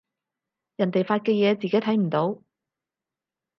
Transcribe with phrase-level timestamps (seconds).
[0.77, 2.41] 人哋發嘅嘢自己睇唔到